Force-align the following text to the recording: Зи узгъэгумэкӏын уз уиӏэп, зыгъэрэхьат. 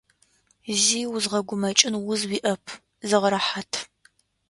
Зи 0.81 1.01
узгъэгумэкӏын 1.13 1.93
уз 2.11 2.21
уиӏэп, 2.29 2.63
зыгъэрэхьат. 3.07 3.71